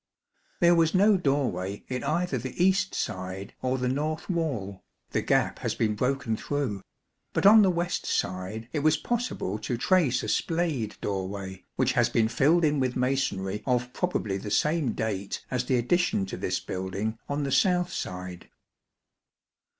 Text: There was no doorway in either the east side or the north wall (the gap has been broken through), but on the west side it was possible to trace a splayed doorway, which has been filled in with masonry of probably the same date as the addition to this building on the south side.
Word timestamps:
There 0.61 0.73
was 0.73 0.95
no 0.95 1.15
doorway 1.15 1.83
in 1.87 2.03
either 2.03 2.39
the 2.39 2.59
east 2.59 2.95
side 2.95 3.53
or 3.61 3.77
the 3.77 3.87
north 3.87 4.31
wall 4.31 4.81
(the 5.11 5.21
gap 5.21 5.59
has 5.59 5.75
been 5.75 5.93
broken 5.93 6.35
through), 6.35 6.81
but 7.33 7.45
on 7.45 7.61
the 7.61 7.69
west 7.69 8.07
side 8.07 8.67
it 8.73 8.79
was 8.79 8.97
possible 8.97 9.59
to 9.59 9.77
trace 9.77 10.23
a 10.23 10.27
splayed 10.27 10.99
doorway, 11.01 11.65
which 11.75 11.93
has 11.93 12.09
been 12.09 12.29
filled 12.29 12.65
in 12.65 12.79
with 12.79 12.95
masonry 12.95 13.61
of 13.67 13.93
probably 13.93 14.37
the 14.37 14.49
same 14.49 14.93
date 14.93 15.45
as 15.51 15.65
the 15.65 15.75
addition 15.77 16.25
to 16.25 16.35
this 16.35 16.59
building 16.59 17.19
on 17.29 17.43
the 17.43 17.51
south 17.51 17.93
side. 17.93 18.49